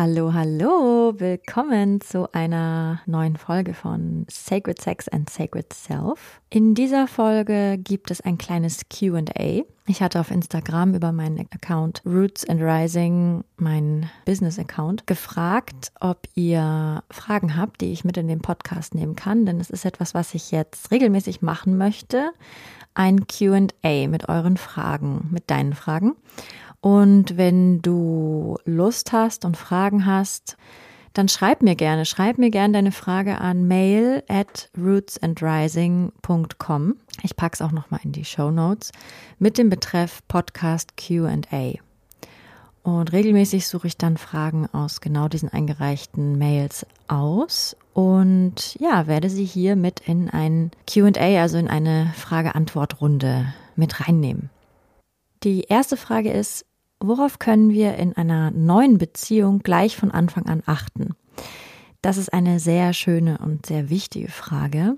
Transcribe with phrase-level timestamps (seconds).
[0.00, 6.40] Hallo, hallo, willkommen zu einer neuen Folge von Sacred Sex and Sacred Self.
[6.50, 9.64] In dieser Folge gibt es ein kleines QA.
[9.88, 17.02] Ich hatte auf Instagram über meinen Account Roots and Rising, mein Business-Account, gefragt, ob ihr
[17.10, 20.32] Fragen habt, die ich mit in den Podcast nehmen kann, denn es ist etwas, was
[20.32, 22.30] ich jetzt regelmäßig machen möchte.
[22.94, 26.14] Ein QA mit euren Fragen, mit deinen Fragen.
[26.80, 30.56] Und wenn du Lust hast und Fragen hast,
[31.12, 36.94] dann schreib mir gerne, schreib mir gerne deine Frage an mail at rootsandrising.com.
[37.22, 38.92] Ich pack's auch nochmal in die Show Notes
[39.40, 41.72] mit dem Betreff Podcast Q&A.
[42.84, 49.28] Und regelmäßig suche ich dann Fragen aus genau diesen eingereichten Mails aus und ja, werde
[49.28, 54.50] sie hier mit in ein Q&A, also in eine Frage-Antwort-Runde mit reinnehmen.
[55.42, 56.67] Die erste Frage ist,
[57.00, 61.14] worauf können wir in einer neuen Beziehung gleich von Anfang an achten?
[62.02, 64.96] Das ist eine sehr schöne und sehr wichtige Frage.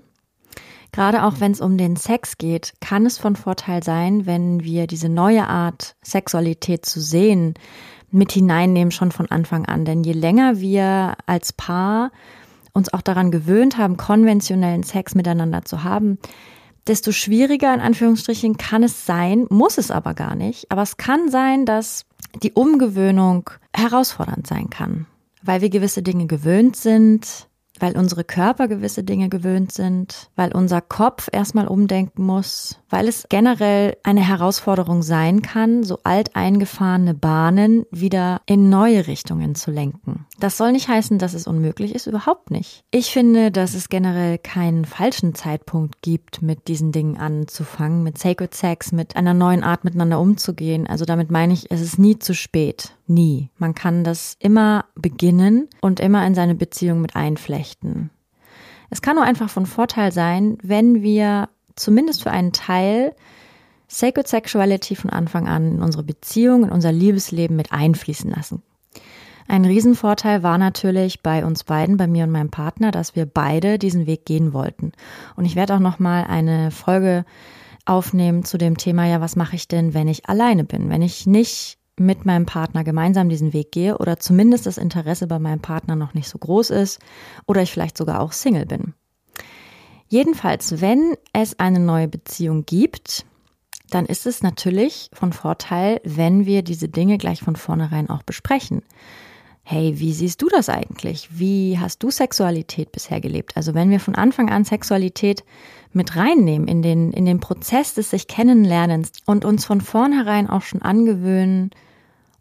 [0.91, 4.87] Gerade auch wenn es um den Sex geht, kann es von Vorteil sein, wenn wir
[4.87, 7.53] diese neue Art Sexualität zu sehen
[8.11, 9.85] mit hineinnehmen schon von Anfang an.
[9.85, 12.11] Denn je länger wir als Paar
[12.73, 16.17] uns auch daran gewöhnt haben, konventionellen Sex miteinander zu haben,
[16.87, 20.71] desto schwieriger in Anführungsstrichen kann es sein, muss es aber gar nicht.
[20.71, 22.05] Aber es kann sein, dass
[22.41, 25.05] die Umgewöhnung herausfordernd sein kann,
[25.43, 27.47] weil wir gewisse Dinge gewöhnt sind,
[27.81, 33.25] weil unsere Körper gewisse Dinge gewöhnt sind, weil unser Kopf erstmal umdenken muss, weil es
[33.29, 40.25] generell eine Herausforderung sein kann, so alteingefahrene Bahnen wieder in neue Richtungen zu lenken.
[40.39, 42.83] Das soll nicht heißen, dass es unmöglich ist, überhaupt nicht.
[42.91, 48.53] Ich finde, dass es generell keinen falschen Zeitpunkt gibt, mit diesen Dingen anzufangen, mit Sacred
[48.53, 50.87] Sex, mit einer neuen Art miteinander umzugehen.
[50.87, 52.95] Also damit meine ich, es ist nie zu spät.
[53.11, 53.49] Nie.
[53.57, 58.09] Man kann das immer beginnen und immer in seine Beziehung mit einflechten.
[58.89, 63.13] Es kann nur einfach von Vorteil sein, wenn wir zumindest für einen Teil
[63.89, 68.63] Sacred Sexuality von Anfang an in unsere Beziehung, in unser Liebesleben mit einfließen lassen.
[69.45, 73.77] Ein Riesenvorteil war natürlich bei uns beiden, bei mir und meinem Partner, dass wir beide
[73.77, 74.93] diesen Weg gehen wollten.
[75.35, 77.25] Und ich werde auch noch mal eine Folge
[77.85, 81.27] aufnehmen zu dem Thema, ja, was mache ich denn, wenn ich alleine bin, wenn ich
[81.27, 85.95] nicht mit meinem Partner gemeinsam diesen Weg gehe oder zumindest das Interesse bei meinem Partner
[85.95, 86.99] noch nicht so groß ist
[87.47, 88.93] oder ich vielleicht sogar auch Single bin.
[90.07, 93.25] Jedenfalls, wenn es eine neue Beziehung gibt,
[93.89, 98.81] dann ist es natürlich von Vorteil, wenn wir diese Dinge gleich von vornherein auch besprechen.
[99.63, 101.29] Hey, wie siehst du das eigentlich?
[101.31, 103.55] Wie hast du Sexualität bisher gelebt?
[103.55, 105.43] Also wenn wir von Anfang an Sexualität
[105.93, 110.63] mit reinnehmen in den, in den Prozess des sich kennenlernens und uns von vornherein auch
[110.63, 111.71] schon angewöhnen,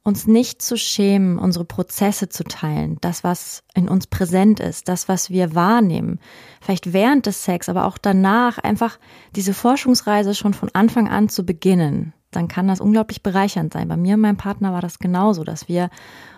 [0.03, 5.09] uns nicht zu schämen, unsere Prozesse zu teilen, das, was in uns präsent ist, das,
[5.09, 6.21] was wir wahrnehmen,
[6.61, 8.99] vielleicht während des Sex, aber auch danach einfach
[9.37, 13.89] diese Forschungsreise schon von Anfang an zu beginnen, dann kann das unglaublich bereichernd sein.
[13.89, 15.91] Bei mir und meinem Partner war das genauso, dass wir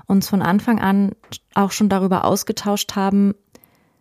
[0.06, 1.12] uns von Anfang an
[1.54, 3.34] auch schon darüber ausgetauscht haben,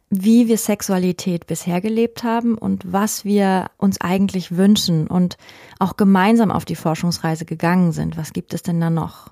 [0.09, 5.37] wie wir Sexualität bisher gelebt haben und was wir uns eigentlich wünschen und
[5.79, 8.17] auch gemeinsam auf die Forschungsreise gegangen sind.
[8.17, 9.31] Was gibt es denn da noch?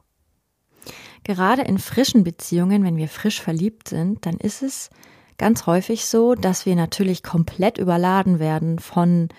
[1.24, 4.90] Gerade in frischen Beziehungen, wenn wir frisch verliebt sind, dann ist es
[5.38, 9.30] ganz häufig so, dass wir natürlich komplett überladen werden von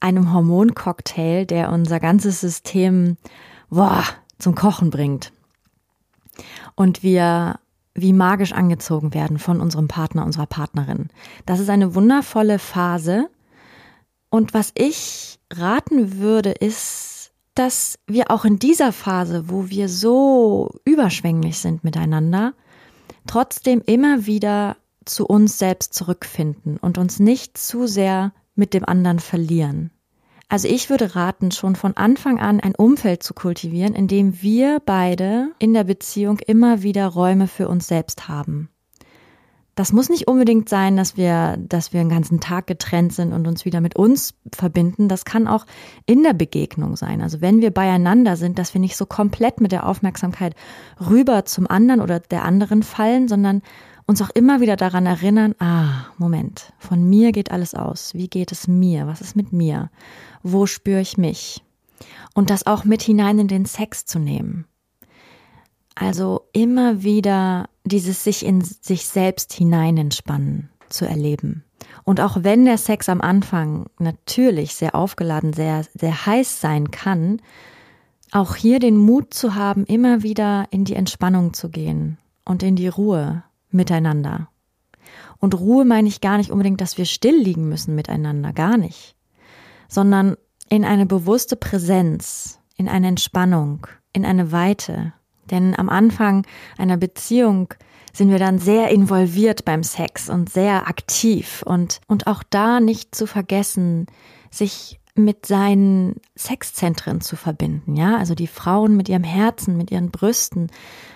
[0.00, 3.16] einem Hormoncocktail, der unser ganzes System
[3.70, 4.04] boah,
[4.38, 5.32] zum Kochen bringt.
[6.74, 7.58] Und wir
[7.94, 11.08] wie magisch angezogen werden von unserem Partner, unserer Partnerin.
[11.46, 13.30] Das ist eine wundervolle Phase.
[14.30, 17.13] Und was ich raten würde, ist,
[17.54, 22.54] dass wir auch in dieser Phase, wo wir so überschwänglich sind miteinander,
[23.26, 29.18] trotzdem immer wieder zu uns selbst zurückfinden und uns nicht zu sehr mit dem anderen
[29.18, 29.90] verlieren.
[30.48, 34.80] Also ich würde raten, schon von Anfang an ein Umfeld zu kultivieren, in dem wir
[34.84, 38.68] beide in der Beziehung immer wieder Räume für uns selbst haben.
[39.74, 43.46] Das muss nicht unbedingt sein, dass wir, dass wir einen ganzen Tag getrennt sind und
[43.46, 45.08] uns wieder mit uns verbinden.
[45.08, 45.66] Das kann auch
[46.06, 47.20] in der Begegnung sein.
[47.20, 50.54] Also wenn wir beieinander sind, dass wir nicht so komplett mit der Aufmerksamkeit
[51.00, 53.62] rüber zum anderen oder der anderen fallen, sondern
[54.06, 58.14] uns auch immer wieder daran erinnern, ah, Moment, von mir geht alles aus.
[58.14, 59.06] Wie geht es mir?
[59.06, 59.90] Was ist mit mir?
[60.42, 61.62] Wo spüre ich mich?
[62.34, 64.66] Und das auch mit hinein in den Sex zu nehmen.
[65.94, 71.64] Also immer wieder dieses sich in sich selbst hineinentspannen zu erleben.
[72.04, 77.40] Und auch wenn der Sex am Anfang natürlich sehr aufgeladen, sehr, sehr heiß sein kann,
[78.32, 82.76] auch hier den Mut zu haben, immer wieder in die Entspannung zu gehen und in
[82.76, 84.48] die Ruhe miteinander.
[85.38, 89.14] Und Ruhe meine ich gar nicht unbedingt, dass wir still liegen müssen miteinander, gar nicht,
[89.88, 90.36] sondern
[90.68, 95.12] in eine bewusste Präsenz, in eine Entspannung, in eine Weite,
[95.50, 96.46] denn am Anfang
[96.78, 97.74] einer Beziehung
[98.12, 103.14] sind wir dann sehr involviert beim Sex und sehr aktiv und, und auch da nicht
[103.14, 104.06] zu vergessen,
[104.50, 110.10] sich mit seinen Sexzentren zu verbinden, ja, also die Frauen mit ihrem Herzen, mit ihren
[110.10, 110.70] Brüsten,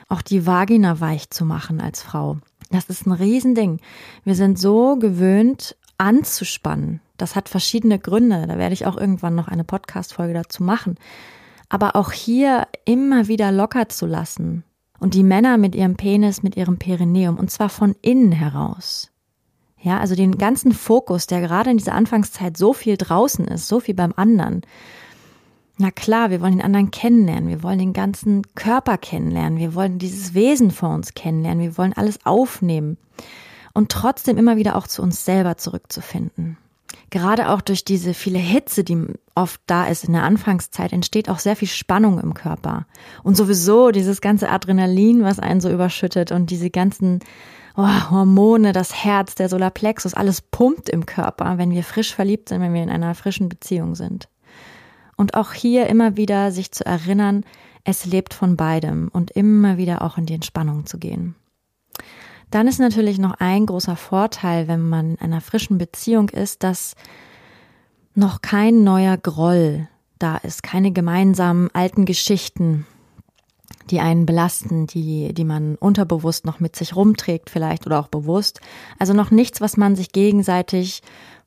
[0.08, 2.38] auch die Vagina weich zu machen als Frau.
[2.70, 3.80] Das ist ein Riesending.
[4.24, 7.00] Wir sind so gewöhnt anzuspannen.
[7.16, 8.46] Das hat verschiedene Gründe.
[8.46, 10.96] Da werde ich auch irgendwann noch eine Podcast-Folge dazu machen
[11.68, 14.64] aber auch hier immer wieder locker zu lassen.
[14.98, 19.12] Und die Männer mit ihrem Penis, mit ihrem Perineum, und zwar von innen heraus.
[19.80, 23.78] Ja, also den ganzen Fokus, der gerade in dieser Anfangszeit so viel draußen ist, so
[23.78, 24.62] viel beim anderen.
[25.76, 30.00] Na klar, wir wollen den anderen kennenlernen, wir wollen den ganzen Körper kennenlernen, wir wollen
[30.00, 32.96] dieses Wesen vor uns kennenlernen, wir wollen alles aufnehmen
[33.74, 36.58] und trotzdem immer wieder auch zu uns selber zurückzufinden
[37.10, 41.38] gerade auch durch diese viele Hitze, die oft da ist in der Anfangszeit, entsteht auch
[41.38, 42.86] sehr viel Spannung im Körper.
[43.22, 47.20] Und sowieso dieses ganze Adrenalin, was einen so überschüttet und diese ganzen
[47.76, 52.60] oh, Hormone, das Herz, der Solarplexus, alles pumpt im Körper, wenn wir frisch verliebt sind,
[52.60, 54.28] wenn wir in einer frischen Beziehung sind.
[55.16, 57.44] Und auch hier immer wieder sich zu erinnern,
[57.84, 61.34] es lebt von beidem und immer wieder auch in die Entspannung zu gehen.
[62.50, 66.94] Dann ist natürlich noch ein großer Vorteil, wenn man in einer frischen Beziehung ist, dass
[68.14, 72.86] noch kein neuer Groll da ist, keine gemeinsamen alten Geschichten,
[73.90, 78.60] die einen belasten, die, die man unterbewusst noch mit sich rumträgt vielleicht oder auch bewusst.
[78.98, 81.02] Also noch nichts, was man sich gegenseitig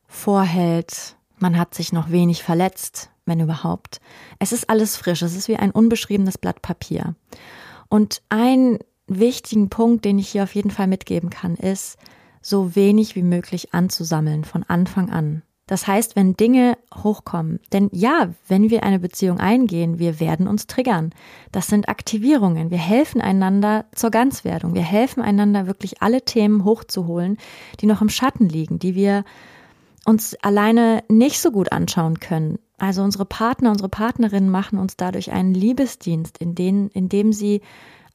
[0.08, 1.16] vorhält.
[1.38, 4.00] Man hat sich noch wenig verletzt, wenn überhaupt.
[4.40, 5.22] Es ist alles frisch.
[5.22, 7.16] Es ist wie ein unbeschriebenes Blatt Papier.
[7.90, 8.80] Und ein
[9.20, 11.98] wichtigen Punkt, den ich hier auf jeden Fall mitgeben kann, ist,
[12.42, 15.44] so wenig wie möglich anzusammeln von Anfang an.
[15.72, 20.68] Das heißt, wenn Dinge hochkommen, denn ja, wenn wir eine Beziehung eingehen, wir werden uns
[20.68, 21.12] triggern.
[21.54, 22.72] Das sind Aktivierungen.
[22.72, 24.74] Wir helfen einander zur Ganzwerdung.
[24.74, 27.38] Wir helfen einander wirklich alle Themen hochzuholen,
[27.80, 29.24] die noch im Schatten liegen, die wir
[30.04, 32.60] uns alleine nicht so gut anschauen können.
[32.78, 37.62] Also unsere Partner, unsere Partnerinnen machen uns dadurch einen Liebesdienst, in, den, in dem sie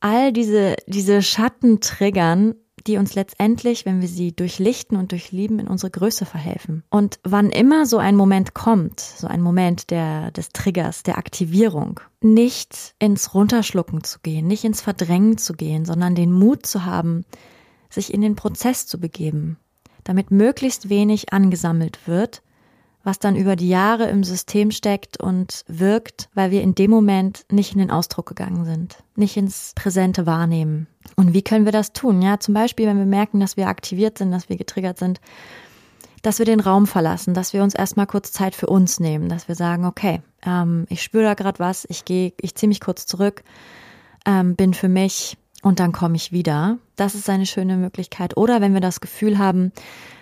[0.01, 2.55] all diese, diese Schatten triggern,
[2.87, 6.85] die uns letztendlich, wenn wir sie durchlichten und durchlieben, in unsere Größe verhelfen.
[6.91, 12.01] Und wann immer so ein Moment kommt, so ein Moment der, des Triggers, der Aktivierung,
[12.21, 17.25] nicht ins Runterschlucken zu gehen, nicht ins Verdrängen zu gehen, sondern den Mut zu haben,
[17.91, 19.59] sich in den Prozess zu begeben,
[20.05, 22.43] damit möglichst wenig angesammelt wird
[23.07, 27.47] was dann über die Jahre im System steckt und wirkt, weil wir in dem Moment
[27.53, 30.89] nicht in den Ausdruck gegangen sind, nicht ins Präsente wahrnehmen.
[31.15, 32.21] Und wie können wir das tun?
[32.21, 35.21] Ja, zum Beispiel, wenn wir merken, dass wir aktiviert sind, dass wir getriggert sind,
[36.23, 39.47] dass wir den Raum verlassen, dass wir uns erstmal kurz Zeit für uns nehmen, dass
[39.47, 43.07] wir sagen, okay, ähm, ich spüre da gerade was, ich gehe, ich ziehe mich kurz
[43.07, 43.45] zurück,
[44.27, 46.79] ähm, bin für mich und dann komme ich wieder.
[46.97, 48.37] Das ist eine schöne Möglichkeit.
[48.37, 49.71] Oder wenn wir das Gefühl haben,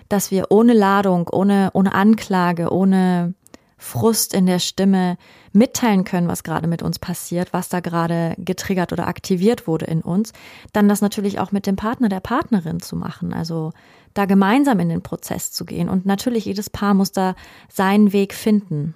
[0.09, 3.33] dass wir ohne Ladung, ohne, ohne Anklage, ohne
[3.77, 5.17] Frust in der Stimme
[5.51, 10.01] mitteilen können, was gerade mit uns passiert, was da gerade getriggert oder aktiviert wurde in
[10.01, 10.33] uns,
[10.73, 13.33] dann das natürlich auch mit dem Partner, der Partnerin zu machen.
[13.33, 13.73] Also
[14.13, 15.89] da gemeinsam in den Prozess zu gehen.
[15.89, 17.35] Und natürlich jedes Paar muss da
[17.69, 18.95] seinen Weg finden.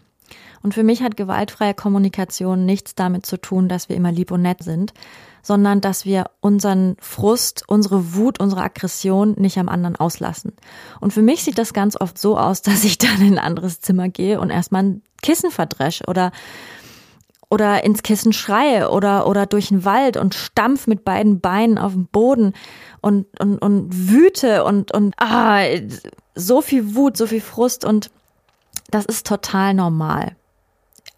[0.61, 4.41] Und für mich hat gewaltfreie Kommunikation nichts damit zu tun, dass wir immer lieb und
[4.41, 4.93] nett sind,
[5.41, 10.53] sondern dass wir unseren Frust, unsere Wut, unsere Aggression nicht am anderen auslassen.
[10.99, 13.81] Und für mich sieht das ganz oft so aus, dass ich dann in ein anderes
[13.81, 16.31] Zimmer gehe und erstmal ein Kissen verdresche oder
[17.51, 21.93] oder ins Kissen schreie oder oder durch den Wald und stampf mit beiden Beinen auf
[21.93, 22.53] den Boden
[23.01, 25.63] und und und wüte und und ah
[26.35, 28.11] so viel Wut, so viel Frust und
[28.91, 30.35] das ist total normal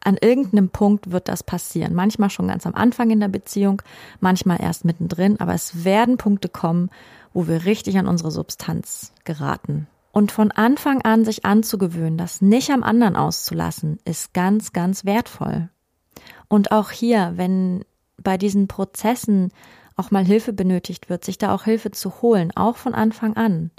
[0.04, 1.94] an irgendeinem Punkt wird das passieren.
[1.94, 3.82] Manchmal schon ganz am Anfang in der Beziehung,
[4.20, 6.90] manchmal erst mittendrin, aber es werden Punkte kommen,
[7.34, 9.88] wo wir richtig an unsere Substanz geraten.
[10.12, 15.70] Und von Anfang an sich anzugewöhnen, das nicht am anderen auszulassen, ist ganz, ganz wertvoll.
[16.50, 17.86] Und auch hier, wenn
[18.18, 19.52] bei diesen Prozessen
[19.96, 23.72] auch mal Hilfe benötigt wird, sich da auch Hilfe zu holen, auch von Anfang an.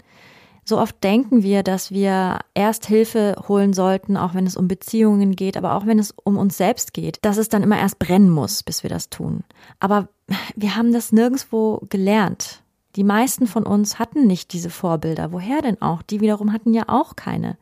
[0.64, 5.34] So oft denken wir, dass wir erst Hilfe holen sollten, auch wenn es um Beziehungen
[5.34, 8.30] geht, aber auch wenn es um uns selbst geht, dass es dann immer erst brennen
[8.30, 9.42] muss, bis wir das tun.
[9.80, 10.08] Aber
[10.54, 12.62] wir haben das nirgendwo gelernt.
[12.94, 15.32] Die meisten von uns hatten nicht diese Vorbilder.
[15.32, 16.02] Woher denn auch?
[16.02, 17.56] Die wiederum hatten ja auch keine.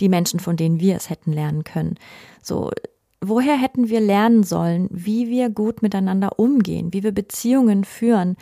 [0.00, 1.96] Die Menschen, von denen wir es hätten lernen können.
[2.42, 2.70] So,
[3.20, 8.36] woher hätten wir lernen sollen, wie wir gut miteinander umgehen, wie wir Beziehungen führen,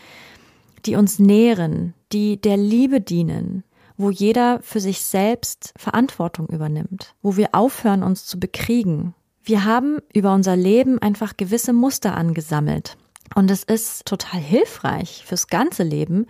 [0.85, 3.63] die uns nähren, die der Liebe dienen,
[4.03, 9.15] wo jeder für sich selbst Verantwortung übernimmt, wo wir aufhören, uns zu bekriegen.
[9.45, 12.97] Wir haben über unser Leben einfach gewisse Muster angesammelt.
[13.35, 16.27] Und es ist total hilfreich fürs ganze Leben,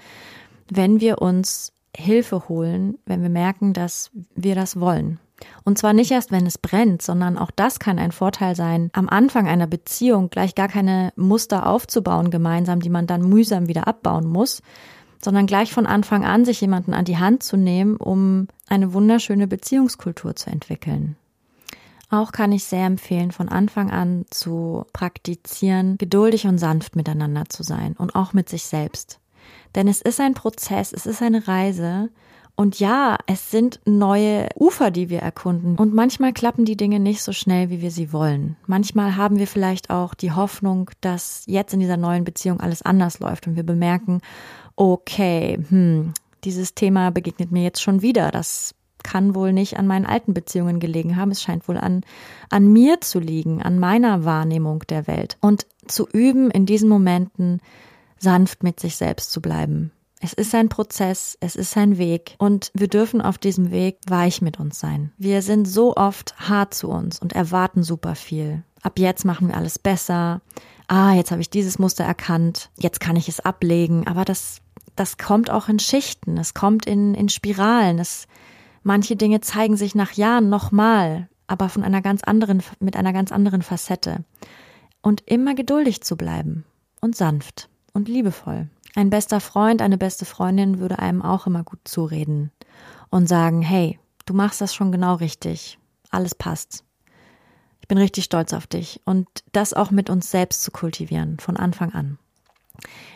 [0.70, 5.18] wenn wir uns Hilfe holen, wenn wir merken, dass wir das wollen.
[5.64, 9.08] Und zwar nicht erst, wenn es brennt, sondern auch das kann ein Vorteil sein, am
[9.08, 14.26] Anfang einer Beziehung gleich gar keine Muster aufzubauen gemeinsam, die man dann mühsam wieder abbauen
[14.26, 14.62] muss,
[15.24, 19.46] sondern gleich von Anfang an sich jemanden an die Hand zu nehmen, um eine wunderschöne
[19.46, 21.16] Beziehungskultur zu entwickeln.
[22.10, 27.62] Auch kann ich sehr empfehlen, von Anfang an zu praktizieren, geduldig und sanft miteinander zu
[27.62, 29.18] sein und auch mit sich selbst.
[29.74, 32.10] Denn es ist ein Prozess, es ist eine Reise
[32.54, 35.76] und ja, es sind neue Ufer, die wir erkunden.
[35.76, 38.56] Und manchmal klappen die Dinge nicht so schnell, wie wir sie wollen.
[38.66, 43.20] Manchmal haben wir vielleicht auch die Hoffnung, dass jetzt in dieser neuen Beziehung alles anders
[43.20, 44.20] läuft und wir bemerken,
[44.76, 46.14] okay, hm,
[46.44, 48.30] dieses Thema begegnet mir jetzt schon wieder.
[48.30, 51.30] Das kann wohl nicht an meinen alten Beziehungen gelegen haben.
[51.30, 52.02] Es scheint wohl an,
[52.50, 55.36] an mir zu liegen, an meiner Wahrnehmung der Welt.
[55.40, 57.60] Und zu üben, in diesen Momenten
[58.18, 59.92] sanft mit sich selbst zu bleiben.
[60.20, 64.40] Es ist ein Prozess, es ist ein Weg und wir dürfen auf diesem Weg weich
[64.40, 65.10] mit uns sein.
[65.18, 68.62] Wir sind so oft hart zu uns und erwarten super viel.
[68.82, 70.40] Ab jetzt machen wir alles besser.
[70.92, 72.68] Ah, jetzt habe ich dieses Muster erkannt.
[72.76, 74.06] Jetzt kann ich es ablegen.
[74.06, 74.60] Aber das,
[74.94, 76.36] das kommt auch in Schichten.
[76.36, 77.98] Es kommt in, in Spiralen.
[77.98, 78.26] Es,
[78.82, 83.32] manche Dinge zeigen sich nach Jahren nochmal, aber von einer ganz anderen, mit einer ganz
[83.32, 84.22] anderen Facette.
[85.00, 86.66] Und immer geduldig zu bleiben
[87.00, 88.68] und sanft und liebevoll.
[88.94, 92.52] Ein bester Freund, eine beste Freundin würde einem auch immer gut zureden
[93.08, 95.78] und sagen, hey, du machst das schon genau richtig.
[96.10, 96.84] Alles passt.
[97.92, 101.92] Bin richtig stolz auf dich und das auch mit uns selbst zu kultivieren von Anfang
[101.92, 102.16] an.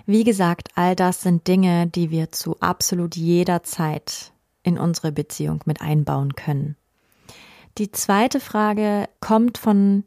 [0.05, 5.63] Wie gesagt, all das sind Dinge, die wir zu absolut jeder Zeit in unsere Beziehung
[5.65, 6.77] mit einbauen können.
[7.79, 10.05] Die zweite Frage kommt von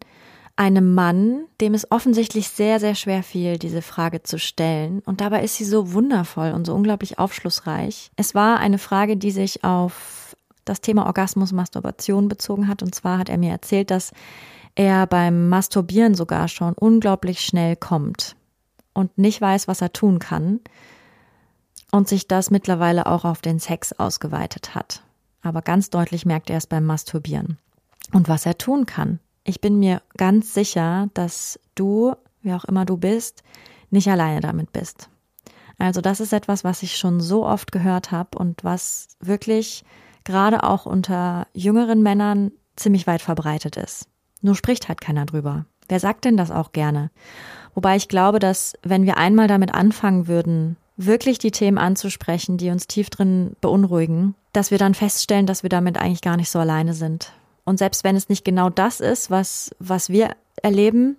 [0.55, 4.99] einem Mann, dem es offensichtlich sehr, sehr schwer fiel, diese Frage zu stellen.
[5.03, 8.11] Und dabei ist sie so wundervoll und so unglaublich aufschlussreich.
[8.17, 10.35] Es war eine Frage, die sich auf
[10.65, 12.83] das Thema Orgasmus, Masturbation bezogen hat.
[12.83, 14.11] Und zwar hat er mir erzählt, dass
[14.75, 18.35] er beim Masturbieren sogar schon unglaublich schnell kommt
[18.93, 20.59] und nicht weiß, was er tun kann.
[21.91, 25.01] Und sich das mittlerweile auch auf den Sex ausgeweitet hat.
[25.41, 27.57] Aber ganz deutlich merkt er es beim Masturbieren.
[28.13, 29.19] Und was er tun kann.
[29.43, 33.41] Ich bin mir ganz sicher, dass du, wie auch immer du bist,
[33.89, 35.09] nicht alleine damit bist.
[35.79, 39.83] Also das ist etwas, was ich schon so oft gehört habe und was wirklich
[40.25, 44.08] gerade auch unter jüngeren Männern ziemlich weit verbreitet ist.
[44.41, 45.65] Nur spricht halt keiner drüber.
[45.87, 47.09] Wer sagt denn das auch gerne?
[47.73, 52.69] Wobei ich glaube, dass wenn wir einmal damit anfangen würden, wirklich die Themen anzusprechen, die
[52.69, 56.59] uns tief drin beunruhigen, dass wir dann feststellen, dass wir damit eigentlich gar nicht so
[56.59, 57.31] alleine sind.
[57.63, 61.17] Und selbst wenn es nicht genau das ist, was, was wir erleben,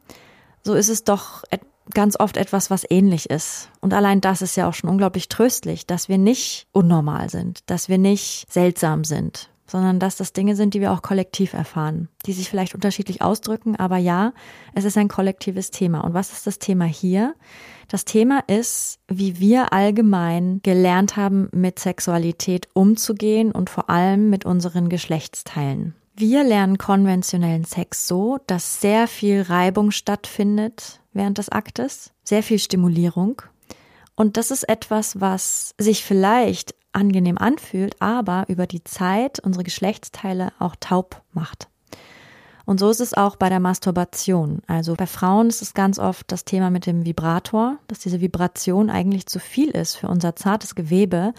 [0.62, 1.44] so ist es doch
[1.94, 3.68] ganz oft etwas, was ähnlich ist.
[3.80, 7.88] Und allein das ist ja auch schon unglaublich tröstlich, dass wir nicht unnormal sind, dass
[7.88, 12.32] wir nicht seltsam sind, sondern dass das Dinge sind, die wir auch kollektiv erfahren, die
[12.32, 14.32] sich vielleicht unterschiedlich ausdrücken, aber ja,
[14.74, 16.00] es ist ein kollektives Thema.
[16.00, 17.34] Und was ist das Thema hier?
[17.88, 24.44] Das Thema ist, wie wir allgemein gelernt haben, mit Sexualität umzugehen und vor allem mit
[24.44, 25.94] unseren Geschlechtsteilen.
[26.16, 32.58] Wir lernen konventionellen Sex so, dass sehr viel Reibung stattfindet während des Aktes, sehr viel
[32.58, 33.42] Stimulierung.
[34.16, 40.52] Und das ist etwas, was sich vielleicht angenehm anfühlt, aber über die Zeit unsere Geschlechtsteile
[40.59, 41.68] auch taub macht.
[42.66, 44.62] Und so ist es auch bei der Masturbation.
[44.68, 48.90] Also bei Frauen ist es ganz oft das Thema mit dem Vibrator, dass diese Vibration
[48.90, 51.35] eigentlich zu viel ist für unser zartes Gewebe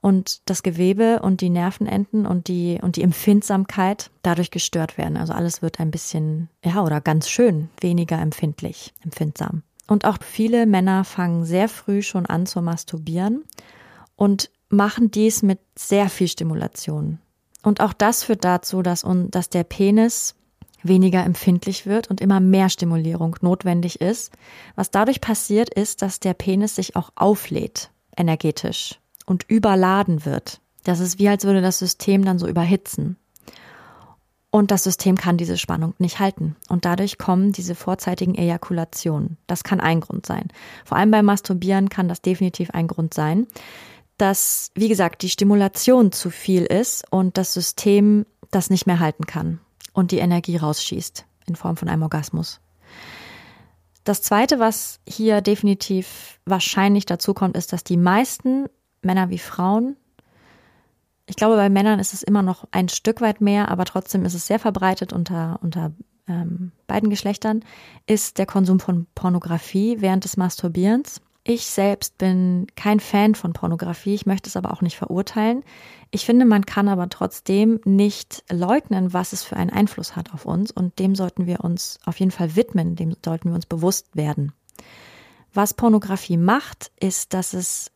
[0.00, 5.16] und das Gewebe und die Nervenenden und die und die Empfindsamkeit dadurch gestört werden.
[5.16, 9.62] Also alles wird ein bisschen ja oder ganz schön weniger empfindlich, empfindsam.
[9.86, 13.44] Und auch viele Männer fangen sehr früh schon an zu masturbieren
[14.16, 17.18] und machen dies mit sehr viel Stimulation.
[17.62, 20.34] Und auch das führt dazu, dass, dass der Penis
[20.82, 24.32] weniger empfindlich wird und immer mehr Stimulierung notwendig ist.
[24.74, 30.60] Was dadurch passiert, ist, dass der Penis sich auch auflädt, energetisch und überladen wird.
[30.84, 33.16] Das ist wie, als würde das System dann so überhitzen.
[34.50, 36.56] Und das System kann diese Spannung nicht halten.
[36.68, 39.38] Und dadurch kommen diese vorzeitigen Ejakulationen.
[39.46, 40.48] Das kann ein Grund sein.
[40.84, 43.46] Vor allem beim Masturbieren kann das definitiv ein Grund sein,
[44.18, 49.26] dass, wie gesagt, die Stimulation zu viel ist und das System das nicht mehr halten
[49.26, 49.60] kann
[49.92, 52.60] und die Energie rausschießt in Form von einem Orgasmus.
[54.04, 58.66] Das zweite, was hier definitiv wahrscheinlich dazu kommt, ist, dass die meisten
[59.00, 59.96] Männer wie Frauen
[61.26, 64.34] ich glaube, bei Männern ist es immer noch ein Stück weit mehr, aber trotzdem ist
[64.34, 65.92] es sehr verbreitet unter, unter
[66.28, 67.64] ähm, beiden Geschlechtern,
[68.06, 71.20] ist der Konsum von Pornografie während des Masturbierens.
[71.44, 75.64] Ich selbst bin kein Fan von Pornografie, ich möchte es aber auch nicht verurteilen.
[76.12, 80.44] Ich finde, man kann aber trotzdem nicht leugnen, was es für einen Einfluss hat auf
[80.44, 84.14] uns und dem sollten wir uns auf jeden Fall widmen, dem sollten wir uns bewusst
[84.14, 84.52] werden.
[85.52, 87.90] Was Pornografie macht, ist, dass es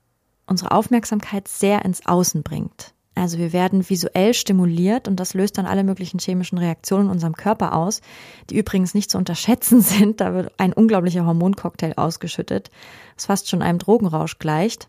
[0.47, 2.95] unsere Aufmerksamkeit sehr ins Außen bringt.
[3.17, 7.35] Also wir werden visuell stimuliert und das löst dann alle möglichen chemischen Reaktionen in unserem
[7.35, 8.03] Körper aus,
[8.51, 10.21] die übrigens nicht zu unterschätzen sind.
[10.21, 12.71] Da wird ein unglaublicher Hormoncocktail ausgeschüttet,
[13.17, 14.89] was fast schon einem Drogenrausch gleicht.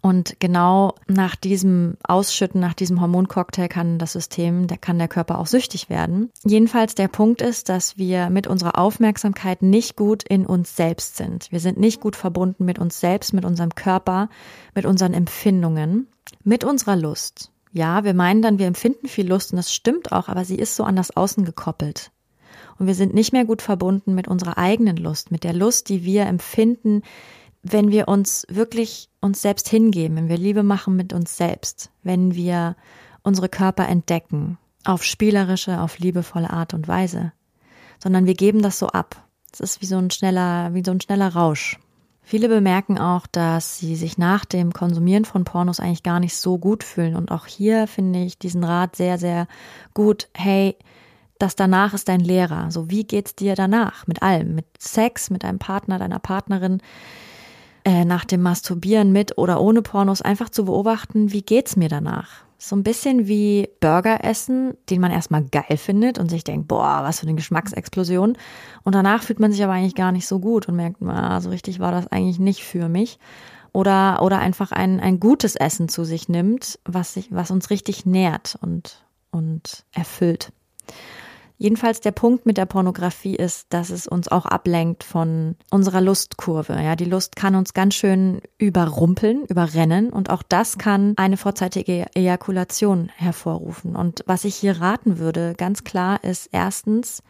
[0.00, 5.38] Und genau nach diesem Ausschütten, nach diesem Hormoncocktail kann das System, der kann der Körper
[5.38, 6.30] auch süchtig werden.
[6.44, 11.50] Jedenfalls der Punkt ist, dass wir mit unserer Aufmerksamkeit nicht gut in uns selbst sind.
[11.50, 14.28] Wir sind nicht gut verbunden mit uns selbst, mit unserem Körper,
[14.74, 16.06] mit unseren Empfindungen
[16.44, 17.50] mit unserer Lust.
[17.72, 20.76] Ja, wir meinen dann, wir empfinden viel Lust und das stimmt auch, aber sie ist
[20.76, 22.10] so an das Außen gekoppelt.
[22.78, 26.04] Und wir sind nicht mehr gut verbunden mit unserer eigenen Lust, mit der Lust, die
[26.04, 27.02] wir empfinden,
[27.62, 32.34] wenn wir uns wirklich uns selbst hingeben, wenn wir Liebe machen mit uns selbst, wenn
[32.34, 32.76] wir
[33.22, 37.32] unsere Körper entdecken, auf spielerische, auf liebevolle Art und Weise,
[38.02, 39.24] sondern wir geben das so ab.
[39.52, 41.78] Es ist wie so ein schneller, wie so ein schneller Rausch.
[42.22, 46.58] Viele bemerken auch, dass sie sich nach dem Konsumieren von Pornos eigentlich gar nicht so
[46.58, 47.16] gut fühlen.
[47.16, 49.48] Und auch hier finde ich diesen Rat sehr, sehr
[49.94, 50.28] gut.
[50.34, 50.76] Hey,
[51.38, 52.70] das danach ist dein Lehrer.
[52.70, 54.06] So, wie geht's dir danach?
[54.06, 54.54] Mit allem.
[54.54, 56.82] Mit Sex, mit deinem Partner, deiner Partnerin,
[57.88, 62.44] äh, nach dem Masturbieren mit oder ohne Pornos, einfach zu beobachten, wie geht's mir danach?
[62.58, 67.00] So ein bisschen wie Burger essen, den man erstmal geil findet und sich denkt, boah,
[67.02, 68.36] was für eine Geschmacksexplosion.
[68.84, 71.48] Und danach fühlt man sich aber eigentlich gar nicht so gut und merkt, ah, so
[71.48, 73.18] richtig war das eigentlich nicht für mich.
[73.72, 78.04] Oder, oder einfach ein, ein gutes Essen zu sich nimmt, was sich, was uns richtig
[78.04, 80.52] nährt und, und erfüllt.
[81.60, 86.74] Jedenfalls der Punkt mit der Pornografie ist, dass es uns auch ablenkt von unserer Lustkurve.
[86.74, 92.06] Ja, die Lust kann uns ganz schön überrumpeln, überrennen und auch das kann eine vorzeitige
[92.14, 93.96] Ejakulation hervorrufen.
[93.96, 97.24] Und was ich hier raten würde, ganz klar, ist erstens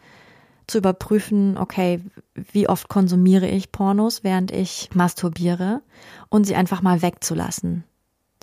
[0.67, 1.99] zu überprüfen, okay,
[2.35, 5.81] wie oft konsumiere ich Pornos, während ich masturbiere
[6.29, 7.83] und sie einfach mal wegzulassen.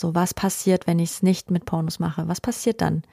[0.01, 2.27] So, was passiert, wenn ich es nicht mit Pornos mache?
[2.27, 3.05] Was passiert dann?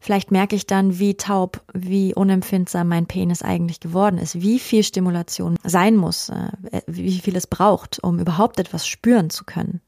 [0.00, 4.82] Vielleicht merke ich dann, wie taub, wie unempfindsam mein Penis eigentlich geworden ist, wie viel
[4.82, 9.80] Stimulation sein muss, äh, wie viel es braucht, um überhaupt etwas spüren zu können.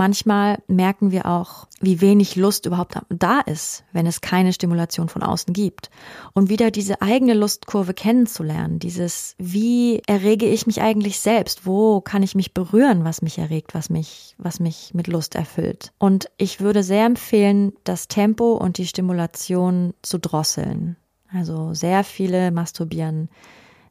[0.00, 5.22] Manchmal merken wir auch, wie wenig Lust überhaupt da ist, wenn es keine Stimulation von
[5.22, 5.90] außen gibt.
[6.32, 11.66] Und wieder diese eigene Lustkurve kennenzulernen, dieses, wie errege ich mich eigentlich selbst?
[11.66, 15.92] Wo kann ich mich berühren, was mich erregt, was mich, was mich mit Lust erfüllt?
[15.98, 20.96] Und ich würde sehr empfehlen, das Tempo und die Stimulation zu drosseln.
[21.30, 23.28] Also sehr viele masturbieren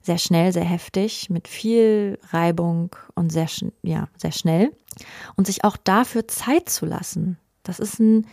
[0.01, 3.47] sehr schnell, sehr heftig, mit viel Reibung und sehr,
[3.83, 4.71] ja, sehr schnell.
[5.35, 7.37] Und sich auch dafür Zeit zu lassen.
[7.63, 8.25] Das ist ein,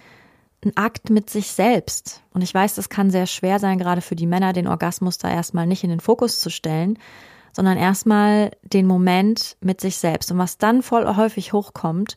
[0.65, 2.23] ein Akt mit sich selbst.
[2.33, 5.31] Und ich weiß, das kann sehr schwer sein, gerade für die Männer, den Orgasmus da
[5.31, 6.99] erstmal nicht in den Fokus zu stellen,
[7.53, 10.31] sondern erstmal den Moment mit sich selbst.
[10.31, 12.17] Und was dann voll häufig hochkommt,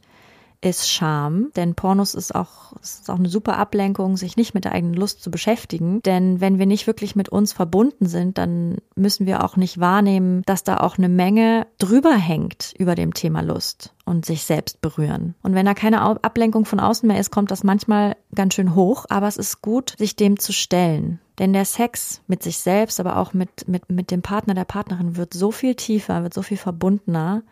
[0.61, 4.73] ist Scham, denn Pornos ist auch, ist auch eine super Ablenkung, sich nicht mit der
[4.73, 6.01] eigenen Lust zu beschäftigen.
[6.01, 10.41] Denn wenn wir nicht wirklich mit uns verbunden sind, dann müssen wir auch nicht wahrnehmen,
[10.45, 15.35] dass da auch eine Menge drüber hängt über dem Thema Lust und sich selbst berühren.
[15.43, 19.05] Und wenn da keine Ablenkung von außen mehr ist, kommt das manchmal ganz schön hoch,
[19.09, 21.19] aber es ist gut, sich dem zu stellen.
[21.37, 25.15] Denn der Sex mit sich selbst, aber auch mit, mit, mit dem Partner, der Partnerin
[25.15, 27.43] wird so viel tiefer, wird so viel verbundener,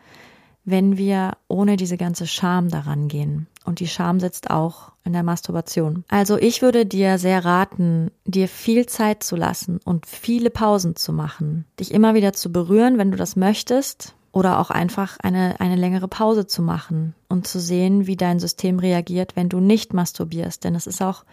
[0.70, 3.46] wenn wir ohne diese ganze Scham daran gehen.
[3.64, 6.04] Und die Scham sitzt auch in der Masturbation.
[6.08, 11.12] Also ich würde dir sehr raten, dir viel Zeit zu lassen und viele Pausen zu
[11.12, 11.64] machen.
[11.80, 14.14] Dich immer wieder zu berühren, wenn du das möchtest.
[14.30, 18.78] Oder auch einfach eine, eine längere Pause zu machen und zu sehen, wie dein System
[18.78, 20.64] reagiert, wenn du nicht masturbierst.
[20.64, 21.24] Denn es ist auch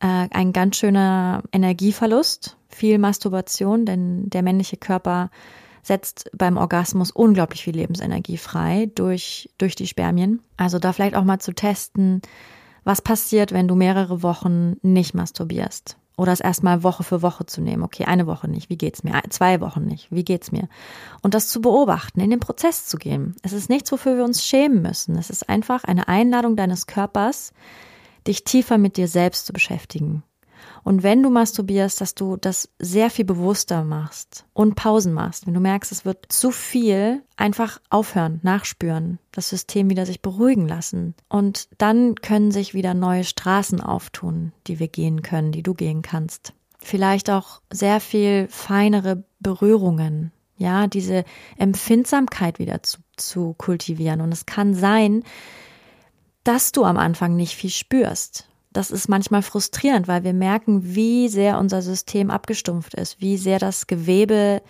[0.00, 5.30] äh, ein ganz schöner Energieverlust, viel Masturbation, denn der männliche Körper
[5.86, 10.42] setzt beim Orgasmus unglaublich viel Lebensenergie frei durch, durch die Spermien.
[10.56, 12.22] Also da vielleicht auch mal zu testen,
[12.84, 15.96] was passiert, wenn du mehrere Wochen nicht masturbierst.
[16.16, 17.82] Oder es erstmal Woche für Woche zu nehmen.
[17.82, 18.70] Okay, eine Woche nicht.
[18.70, 19.20] Wie geht's mir?
[19.28, 20.10] Zwei Wochen nicht.
[20.10, 20.68] Wie geht's mir?
[21.22, 23.36] Und das zu beobachten, in den Prozess zu gehen.
[23.42, 25.18] Es ist nichts, wofür wir uns schämen müssen.
[25.18, 27.52] Es ist einfach eine Einladung deines Körpers,
[28.26, 30.22] dich tiefer mit dir selbst zu beschäftigen.
[30.86, 35.44] Und wenn du masturbierst, dass du das sehr viel bewusster machst und Pausen machst.
[35.44, 40.68] Wenn du merkst, es wird zu viel, einfach aufhören, nachspüren, das System wieder sich beruhigen
[40.68, 41.16] lassen.
[41.28, 46.02] Und dann können sich wieder neue Straßen auftun, die wir gehen können, die du gehen
[46.02, 46.52] kannst.
[46.78, 51.24] Vielleicht auch sehr viel feinere Berührungen, ja, diese
[51.58, 54.20] Empfindsamkeit wieder zu, zu kultivieren.
[54.20, 55.24] Und es kann sein,
[56.44, 61.28] dass du am Anfang nicht viel spürst das ist manchmal frustrierend, weil wir merken, wie
[61.28, 64.60] sehr unser System abgestumpft ist, wie sehr das Gewebe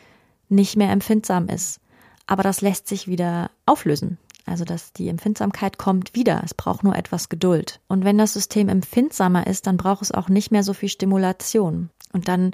[0.48, 1.80] nicht mehr empfindsam ist.
[2.26, 4.18] Aber das lässt sich wieder auflösen.
[4.44, 6.40] Also, dass die Empfindsamkeit kommt wieder.
[6.44, 7.80] Es braucht nur etwas Geduld.
[7.88, 11.90] Und wenn das System empfindsamer ist, dann braucht es auch nicht mehr so viel Stimulation.
[12.12, 12.52] Und dann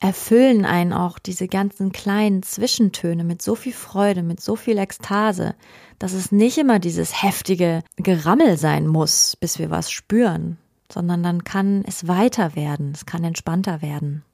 [0.00, 5.54] erfüllen einen auch diese ganzen kleinen Zwischentöne mit so viel Freude, mit so viel Ekstase,
[5.98, 10.56] dass es nicht immer dieses heftige Gerammel sein muss, bis wir was spüren,
[10.98, 14.24] sondern dann kann es weiter werden, es kann entspannter werden.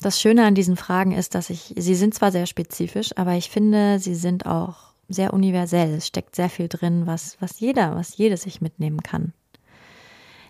[0.00, 3.50] Das Schöne an diesen Fragen ist, dass ich, sie sind zwar sehr spezifisch, aber ich
[3.50, 5.92] finde, sie sind auch sehr universell.
[5.92, 9.34] Es steckt sehr viel drin, was, was jeder, was jede sich mitnehmen kann.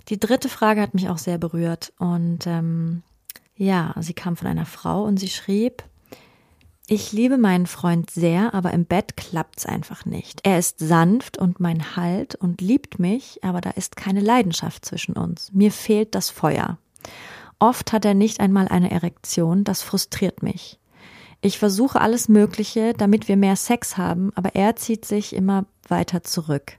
[0.08, 3.02] Die dritte Frage hat mich auch sehr berührt und ähm,
[3.56, 5.82] ja, sie kam von einer Frau und sie schrieb,
[6.88, 10.40] ich liebe meinen Freund sehr, aber im Bett klappt's einfach nicht.
[10.42, 15.12] Er ist sanft und mein Halt und liebt mich, aber da ist keine Leidenschaft zwischen
[15.12, 15.52] uns.
[15.52, 16.78] Mir fehlt das Feuer.
[17.58, 20.78] Oft hat er nicht einmal eine Erektion, das frustriert mich.
[21.40, 26.22] Ich versuche alles Mögliche, damit wir mehr Sex haben, aber er zieht sich immer weiter
[26.22, 26.78] zurück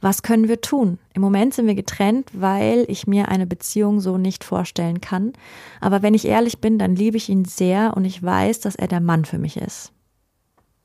[0.00, 0.98] was können wir tun?
[1.12, 5.32] Im Moment sind wir getrennt, weil ich mir eine Beziehung so nicht vorstellen kann.
[5.80, 8.88] Aber wenn ich ehrlich bin, dann liebe ich ihn sehr und ich weiß, dass er
[8.88, 9.92] der Mann für mich ist.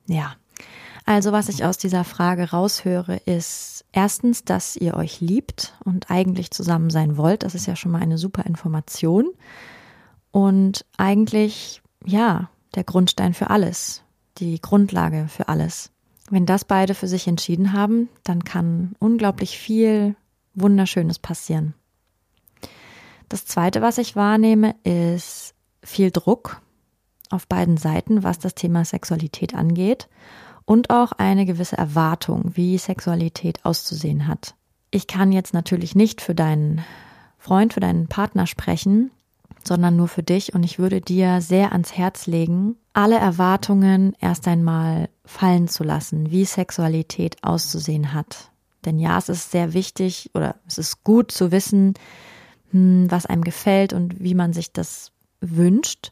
[0.08, 0.34] Ja.
[1.06, 6.52] Also was ich aus dieser Frage raushöre, ist erstens, dass ihr euch liebt und eigentlich
[6.52, 7.44] zusammen sein wollt.
[7.44, 9.30] Das ist ja schon mal eine super Information.
[10.32, 14.02] Und eigentlich, ja, der Grundstein für alles,
[14.38, 15.93] die Grundlage für alles.
[16.34, 20.16] Wenn das beide für sich entschieden haben, dann kann unglaublich viel
[20.56, 21.76] Wunderschönes passieren.
[23.30, 26.60] Das Zweite, was ich wahrnehme, ist viel Druck
[27.30, 30.10] auf beiden Seiten, was das Thema Sexualität angeht
[30.66, 34.56] und auch eine gewisse Erwartung, wie Sexualität auszusehen hat.
[34.90, 36.84] Ich kann jetzt natürlich nicht für deinen
[37.38, 39.12] Freund, für deinen Partner sprechen,
[39.68, 44.48] sondern nur für dich und ich würde dir sehr ans Herz legen, alle Erwartungen erst
[44.48, 48.52] einmal fallen zu lassen, wie Sexualität auszusehen hat.
[48.86, 51.94] Denn ja, es ist sehr wichtig oder es ist gut zu wissen,
[52.72, 56.12] hm, was einem gefällt und wie man sich das wünscht.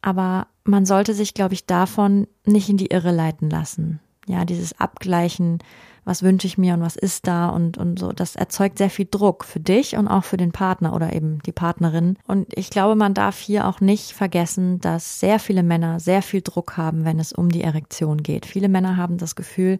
[0.00, 4.00] Aber man sollte sich, glaube ich, davon nicht in die Irre leiten lassen.
[4.26, 5.58] Ja, dieses Abgleichen,
[6.04, 8.12] was wünsche ich mir und was ist da und, und so.
[8.12, 11.52] Das erzeugt sehr viel Druck für dich und auch für den Partner oder eben die
[11.52, 12.18] Partnerin.
[12.26, 16.42] Und ich glaube, man darf hier auch nicht vergessen, dass sehr viele Männer sehr viel
[16.42, 18.46] Druck haben, wenn es um die Erektion geht.
[18.46, 19.78] Viele Männer haben das Gefühl,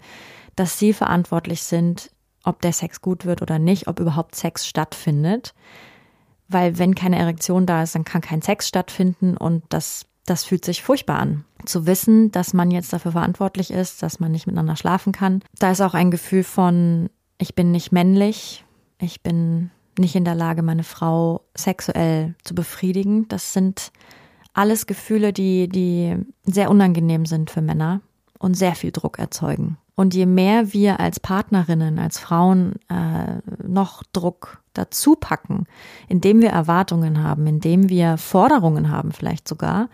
[0.54, 2.10] dass sie verantwortlich sind,
[2.44, 5.54] ob der Sex gut wird oder nicht, ob überhaupt Sex stattfindet.
[6.48, 10.64] Weil wenn keine Erektion da ist, dann kann kein Sex stattfinden und das das fühlt
[10.64, 11.44] sich furchtbar an.
[11.64, 15.42] Zu wissen, dass man jetzt dafür verantwortlich ist, dass man nicht miteinander schlafen kann.
[15.58, 17.08] Da ist auch ein Gefühl von,
[17.38, 18.64] ich bin nicht männlich,
[18.98, 23.28] ich bin nicht in der Lage, meine Frau sexuell zu befriedigen.
[23.28, 23.92] Das sind
[24.54, 28.00] alles Gefühle, die, die sehr unangenehm sind für Männer
[28.38, 29.78] und sehr viel Druck erzeugen.
[29.94, 35.66] Und je mehr wir als Partnerinnen, als Frauen äh, noch Druck dazu packen,
[36.08, 39.88] indem wir Erwartungen haben, indem wir Forderungen haben, vielleicht sogar,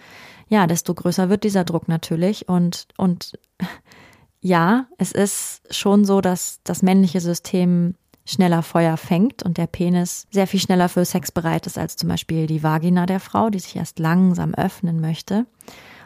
[0.48, 2.48] ja, desto größer wird dieser Druck natürlich.
[2.48, 3.38] Und, und
[4.40, 10.26] ja, es ist schon so, dass das männliche System schneller Feuer fängt und der Penis
[10.30, 13.58] sehr viel schneller für Sex bereit ist als zum Beispiel die Vagina der Frau, die
[13.58, 15.46] sich erst langsam öffnen möchte.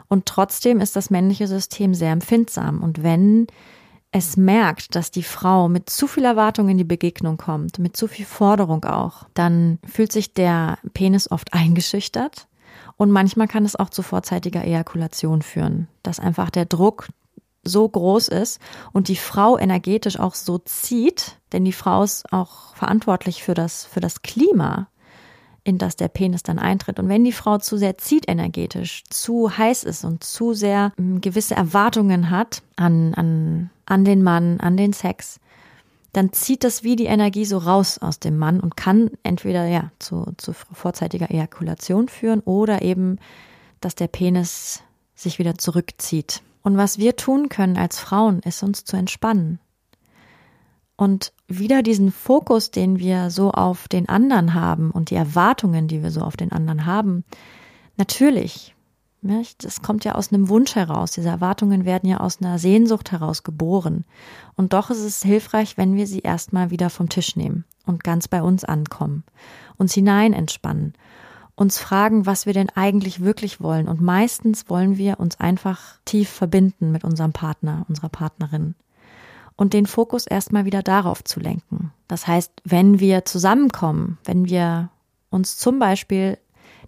[0.08, 2.82] Und trotzdem ist das männliche System sehr empfindsam.
[2.82, 3.48] Und wenn
[4.12, 8.06] es merkt, dass die Frau mit zu viel Erwartung in die Begegnung kommt, mit zu
[8.06, 12.46] viel Forderung auch, dann fühlt sich der Penis oft eingeschüchtert
[12.98, 17.08] und manchmal kann es auch zu vorzeitiger Ejakulation führen, dass einfach der Druck
[17.64, 18.60] so groß ist
[18.92, 23.86] und die Frau energetisch auch so zieht, denn die Frau ist auch verantwortlich für das,
[23.86, 24.88] für das Klima,
[25.64, 26.98] in das der Penis dann eintritt.
[26.98, 31.20] Und wenn die Frau zu sehr zieht energetisch, zu heiß ist und zu sehr ähm,
[31.20, 35.38] gewisse Erwartungen hat an, an, an den Mann, an den Sex,
[36.12, 39.90] dann zieht das wie die Energie so raus aus dem Mann und kann entweder ja
[39.98, 43.18] zu, zu vorzeitiger Ejakulation führen oder eben,
[43.80, 44.82] dass der Penis
[45.14, 46.42] sich wieder zurückzieht.
[46.62, 49.58] Und was wir tun können als Frauen, ist uns zu entspannen.
[50.96, 56.02] Und wieder diesen Fokus, den wir so auf den anderen haben und die Erwartungen, die
[56.02, 57.24] wir so auf den anderen haben,
[57.96, 58.74] natürlich,
[59.22, 61.12] das kommt ja aus einem Wunsch heraus.
[61.12, 64.04] Diese Erwartungen werden ja aus einer Sehnsucht heraus geboren.
[64.56, 68.26] Und doch ist es hilfreich, wenn wir sie erstmal wieder vom Tisch nehmen und ganz
[68.26, 69.22] bei uns ankommen,
[69.78, 70.94] uns hinein entspannen,
[71.54, 73.86] uns fragen, was wir denn eigentlich wirklich wollen.
[73.88, 78.74] Und meistens wollen wir uns einfach tief verbinden mit unserem Partner, unserer Partnerin
[79.62, 81.92] und den Fokus erstmal wieder darauf zu lenken.
[82.08, 84.90] Das heißt, wenn wir zusammenkommen, wenn wir
[85.30, 86.36] uns zum Beispiel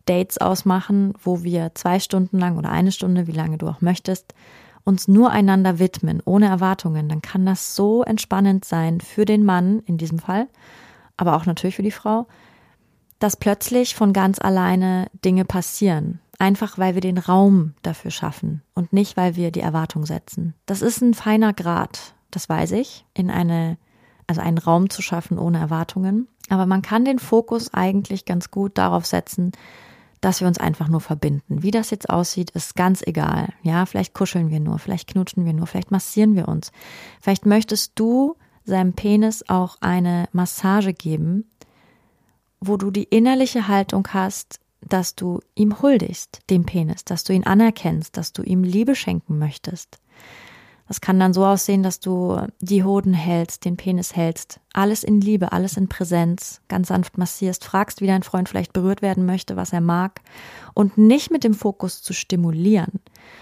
[0.07, 4.35] Dates ausmachen, wo wir zwei Stunden lang oder eine Stunde, wie lange du auch möchtest,
[4.83, 9.79] uns nur einander widmen, ohne Erwartungen, dann kann das so entspannend sein für den Mann
[9.87, 10.49] in diesem Fall,
[11.17, 12.27] aber auch natürlich für die Frau,
[13.21, 16.19] dass plötzlich von ganz alleine Dinge passieren.
[16.41, 20.55] Einfach weil wir den Raum dafür schaffen und nicht, weil wir die Erwartung setzen.
[20.67, 23.79] Das ist ein feiner Grad das weiß ich, in eine,
[24.27, 26.29] also einen Raum zu schaffen ohne Erwartungen.
[26.49, 29.53] Aber man kann den Fokus eigentlich ganz gut darauf setzen,
[30.21, 31.63] dass wir uns einfach nur verbinden.
[31.63, 33.53] Wie das jetzt aussieht, ist ganz egal.
[33.63, 36.73] Ja, vielleicht kuscheln wir nur, vielleicht knutschen wir nur, vielleicht massieren wir uns.
[37.21, 41.51] Vielleicht möchtest du seinem Penis auch eine Massage geben,
[42.61, 47.45] wo du die innerliche Haltung hast, dass du ihm huldigst, dem Penis, dass du ihn
[47.45, 49.99] anerkennst, dass du ihm Liebe schenken möchtest.
[50.87, 55.21] Das kann dann so aussehen, dass du die Hoden hältst, den Penis hältst, alles in
[55.21, 59.57] Liebe, alles in Präsenz, ganz sanft massierst, fragst, wie dein Freund vielleicht berührt werden möchte,
[59.57, 60.21] was er mag
[60.75, 63.01] und nicht mit dem Fokus zu stimulieren,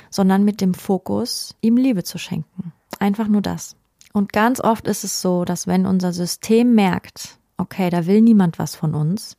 [0.08, 2.72] sondern mit dem Fokus, ihm Liebe zu schenken.
[3.00, 3.74] Einfach nur das.
[4.12, 8.60] Und ganz oft ist es so, dass wenn unser System merkt, okay, da will niemand
[8.60, 9.36] was von uns,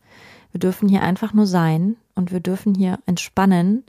[0.51, 3.83] wir dürfen hier einfach nur sein und wir dürfen hier entspannen,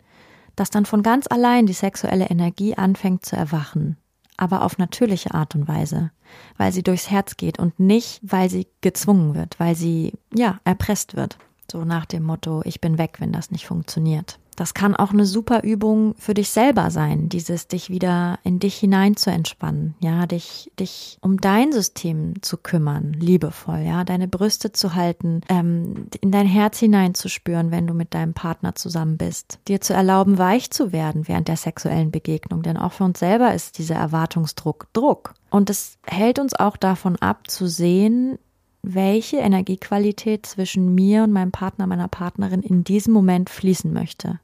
[0.55, 3.96] dass dann von ganz allein die sexuelle Energie anfängt zu erwachen
[4.37, 6.11] aber auf natürliche Art und Weise,
[6.57, 11.16] weil sie durchs Herz geht und nicht, weil sie gezwungen wird, weil sie, ja, erpresst
[11.16, 11.38] wird.
[11.70, 14.38] So nach dem Motto, ich bin weg, wenn das nicht funktioniert.
[14.57, 18.77] Das kann auch eine super Übung für dich selber sein, dieses dich wieder in dich
[18.77, 24.73] hinein zu entspannen, ja, dich, dich um dein System zu kümmern, liebevoll, ja, deine Brüste
[24.73, 29.81] zu halten, ähm, in dein Herz hineinzuspüren, wenn du mit deinem Partner zusammen bist, dir
[29.81, 33.79] zu erlauben, weich zu werden während der sexuellen Begegnung, denn auch für uns selber ist
[33.79, 35.35] dieser Erwartungsdruck Druck.
[35.51, 38.38] Und es hält uns auch davon ab, zu sehen,
[38.85, 44.40] welche Energiequalität zwischen mir und meinem Partner, meiner Partnerin in diesem Moment fließen möchte.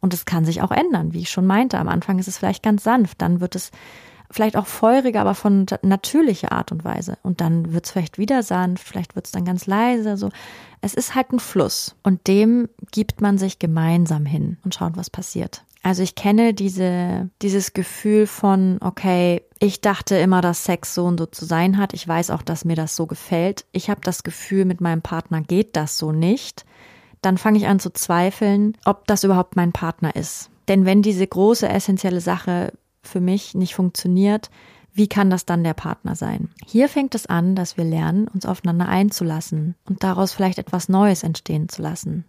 [0.00, 1.78] Und es kann sich auch ändern, wie ich schon meinte.
[1.78, 3.70] Am Anfang ist es vielleicht ganz sanft, dann wird es
[4.30, 7.18] vielleicht auch feuriger, aber von natürlicher Art und Weise.
[7.22, 10.16] Und dann wird es vielleicht wieder sanft, vielleicht wird es dann ganz leise.
[10.16, 10.30] So,
[10.80, 15.10] es ist halt ein Fluss und dem gibt man sich gemeinsam hin und schaut, was
[15.10, 15.62] passiert.
[15.82, 21.18] Also ich kenne diese, dieses Gefühl von, okay, ich dachte immer, dass Sex so und
[21.18, 21.94] so zu sein hat.
[21.94, 23.64] Ich weiß auch, dass mir das so gefällt.
[23.70, 26.64] Ich habe das Gefühl, mit meinem Partner geht das so nicht.
[27.22, 30.50] Dann fange ich an zu zweifeln, ob das überhaupt mein Partner ist.
[30.68, 34.50] Denn wenn diese große essentielle Sache für mich nicht funktioniert,
[34.92, 36.48] wie kann das dann der Partner sein?
[36.64, 41.22] Hier fängt es an, dass wir lernen, uns aufeinander einzulassen und daraus vielleicht etwas Neues
[41.22, 42.24] entstehen zu lassen.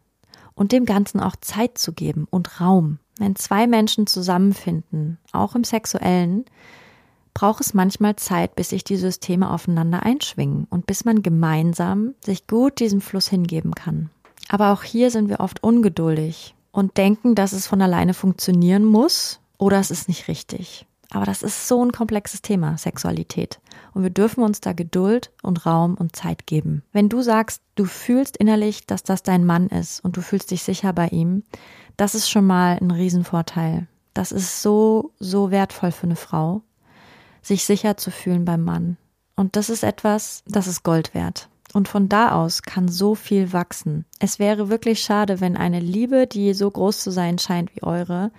[0.53, 2.99] Und dem Ganzen auch Zeit zu geben und Raum.
[3.17, 6.45] Wenn zwei Menschen zusammenfinden, auch im sexuellen,
[7.33, 12.47] braucht es manchmal Zeit, bis sich die Systeme aufeinander einschwingen und bis man gemeinsam sich
[12.47, 14.09] gut diesem Fluss hingeben kann.
[14.47, 19.39] Aber auch hier sind wir oft ungeduldig und denken, dass es von alleine funktionieren muss
[19.57, 20.85] oder es ist nicht richtig.
[21.11, 23.59] Aber das ist so ein komplexes Thema, Sexualität.
[23.93, 26.83] Und wir dürfen uns da Geduld und Raum und Zeit geben.
[26.91, 30.63] Wenn du sagst, du fühlst innerlich, dass das dein Mann ist und du fühlst dich
[30.63, 31.43] sicher bei ihm,
[31.95, 33.87] das ist schon mal ein Riesenvorteil.
[34.13, 36.61] Das ist so, so wertvoll für eine Frau,
[37.41, 38.97] sich sicher zu fühlen beim Mann.
[39.35, 41.47] Und das ist etwas, das ist Gold wert.
[41.73, 44.05] Und von da aus kann so viel wachsen.
[44.19, 48.31] Es wäre wirklich schade, wenn eine Liebe, die so groß zu sein scheint wie eure,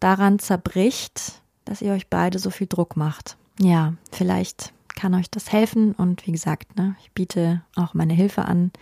[0.00, 3.36] daran zerbricht, dass ihr euch beide so viel Druck macht.
[3.60, 8.44] Ja, vielleicht kann euch das helfen und wie gesagt, ne, ich biete auch meine Hilfe
[8.44, 8.72] an.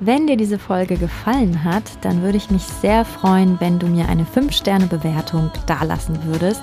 [0.00, 4.09] Wenn dir diese Folge gefallen hat, dann würde ich mich sehr freuen, wenn du mir
[4.09, 6.62] eine 5-Sterne-Bewertung dalassen würdest.